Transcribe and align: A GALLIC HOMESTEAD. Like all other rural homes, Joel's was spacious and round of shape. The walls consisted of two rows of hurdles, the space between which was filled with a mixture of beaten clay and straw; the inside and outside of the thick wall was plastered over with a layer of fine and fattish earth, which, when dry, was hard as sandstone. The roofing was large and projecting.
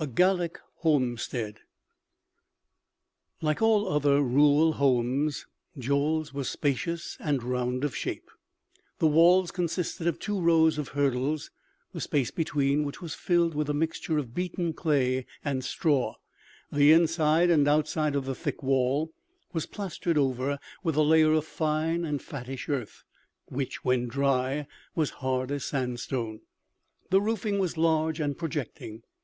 A 0.00 0.08
GALLIC 0.08 0.58
HOMESTEAD. 0.78 1.60
Like 3.40 3.62
all 3.62 3.88
other 3.88 4.20
rural 4.20 4.72
homes, 4.72 5.46
Joel's 5.78 6.34
was 6.34 6.50
spacious 6.50 7.16
and 7.20 7.44
round 7.44 7.84
of 7.84 7.94
shape. 7.94 8.32
The 8.98 9.06
walls 9.06 9.52
consisted 9.52 10.08
of 10.08 10.18
two 10.18 10.40
rows 10.40 10.76
of 10.76 10.88
hurdles, 10.88 11.52
the 11.92 12.00
space 12.00 12.32
between 12.32 12.82
which 12.82 13.00
was 13.00 13.14
filled 13.14 13.54
with 13.54 13.70
a 13.70 13.72
mixture 13.72 14.18
of 14.18 14.34
beaten 14.34 14.72
clay 14.72 15.24
and 15.44 15.62
straw; 15.64 16.16
the 16.72 16.90
inside 16.90 17.48
and 17.48 17.68
outside 17.68 18.16
of 18.16 18.24
the 18.24 18.34
thick 18.34 18.64
wall 18.64 19.12
was 19.52 19.66
plastered 19.66 20.18
over 20.18 20.58
with 20.82 20.96
a 20.96 21.02
layer 21.02 21.32
of 21.32 21.44
fine 21.44 22.04
and 22.04 22.20
fattish 22.22 22.68
earth, 22.68 23.04
which, 23.46 23.84
when 23.84 24.08
dry, 24.08 24.66
was 24.96 25.10
hard 25.22 25.52
as 25.52 25.64
sandstone. 25.64 26.40
The 27.10 27.20
roofing 27.20 27.60
was 27.60 27.76
large 27.76 28.18
and 28.18 28.36
projecting. 28.36 29.04